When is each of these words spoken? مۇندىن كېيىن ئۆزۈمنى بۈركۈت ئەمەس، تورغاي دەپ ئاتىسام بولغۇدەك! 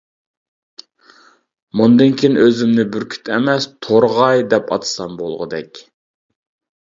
مۇندىن 1.81 2.15
كېيىن 2.21 2.39
ئۆزۈمنى 2.45 2.85
بۈركۈت 2.95 3.29
ئەمەس، 3.35 3.67
تورغاي 3.87 4.43
دەپ 4.53 4.73
ئاتىسام 4.77 5.13
بولغۇدەك! 5.21 5.83